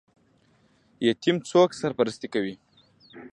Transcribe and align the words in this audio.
یتیم 1.07 1.37
څوک 1.49 1.69
سرپرستي 1.79 2.27
کوي؟ 2.33 2.55